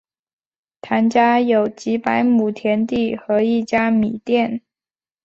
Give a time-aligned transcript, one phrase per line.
[0.81, 4.63] 谭家有几百亩田地和一家米店。